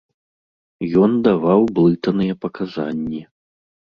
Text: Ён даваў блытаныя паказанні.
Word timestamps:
Ён 1.07 1.11
даваў 1.27 1.61
блытаныя 1.79 2.33
паказанні. 2.47 3.21